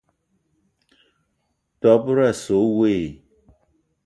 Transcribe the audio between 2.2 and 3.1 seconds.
asse we i?